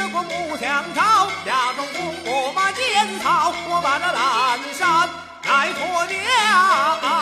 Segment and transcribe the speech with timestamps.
[0.00, 5.06] 越过木墙朝，家中父我把剑草，我把那蓝山
[5.44, 7.19] 来驮娘。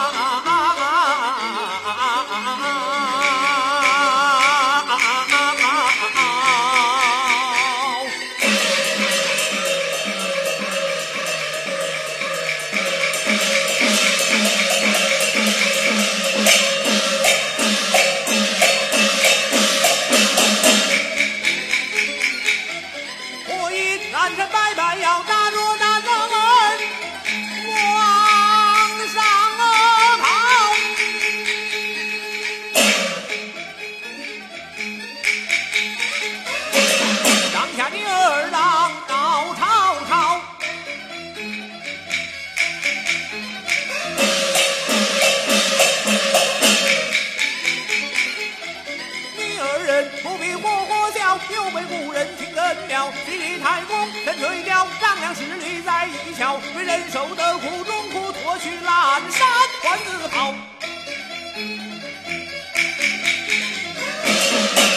[51.85, 59.49] 故人听根了，李太公身垂钓，张良侍女在一桥，为人受的苦中苦，脱去蓝衫
[59.83, 60.55] 换紫袍。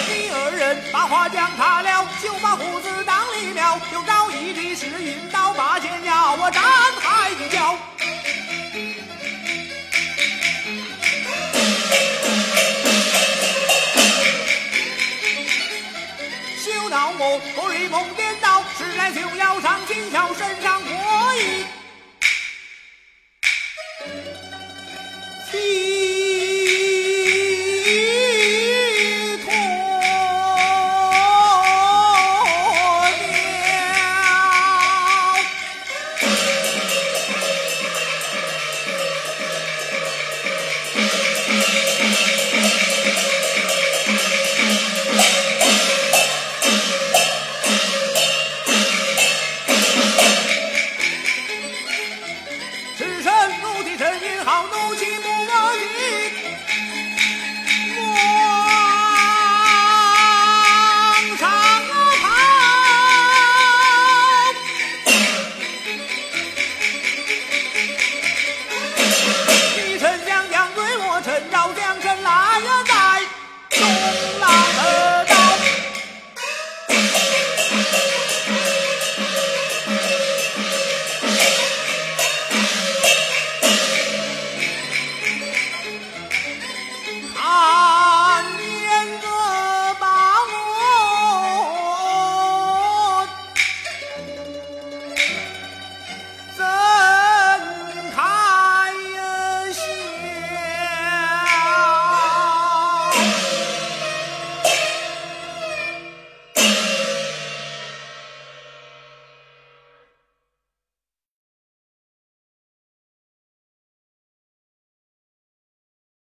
[0.08, 6.62] 你二人把话讲塌了，就把胡子当立了，又找一匹是运刀把剑要我斩
[7.02, 7.78] 海角。
[19.94, 21.66] 今宵身上火意。